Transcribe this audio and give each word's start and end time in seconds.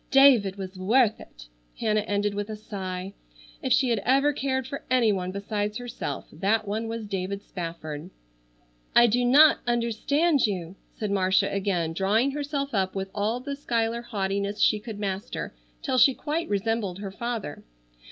David 0.09 0.55
was 0.55 0.79
worth 0.79 1.19
it." 1.19 1.45
Hannah 1.79 1.99
ended 1.99 2.33
with 2.33 2.49
a 2.49 2.55
sigh. 2.55 3.13
If 3.61 3.71
she 3.71 3.89
had 3.91 3.99
ever 3.99 4.33
cared 4.33 4.65
for 4.65 4.83
any 4.89 5.11
one 5.11 5.31
besides 5.31 5.77
herself 5.77 6.25
that 6.33 6.67
one 6.67 6.87
was 6.87 7.05
David 7.05 7.43
Spafford. 7.43 8.09
"I 8.95 9.05
do 9.05 9.23
not 9.23 9.59
understand 9.67 10.47
you," 10.47 10.75
said 10.95 11.11
Marcia 11.11 11.51
again, 11.53 11.93
drawing 11.93 12.31
herself 12.31 12.73
up 12.73 12.95
with 12.95 13.11
all 13.13 13.41
the 13.41 13.55
Schuyler 13.55 14.01
haughtiness 14.01 14.59
she 14.59 14.79
could 14.79 14.97
master, 14.99 15.53
till 15.83 15.99
she 15.99 16.15
quite 16.15 16.49
resembled 16.49 16.97
her 16.97 17.11
father. 17.11 17.63